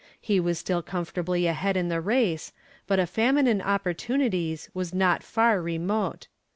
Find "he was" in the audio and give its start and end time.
0.19-0.57